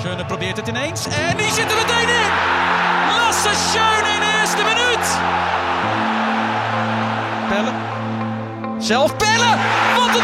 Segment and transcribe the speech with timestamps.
[0.00, 2.30] Schöne probeert het ineens en die zit er meteen in.
[3.16, 5.18] Lasse Schöne in de eerste minuut.
[7.48, 7.74] Pellen.
[8.78, 9.58] Zelf pellen.
[9.96, 10.17] Wat een.